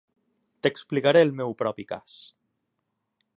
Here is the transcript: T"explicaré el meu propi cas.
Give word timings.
T"explicaré 0.63 1.21
el 1.27 1.33
meu 1.41 1.53
propi 1.61 1.85
cas. 1.93 2.17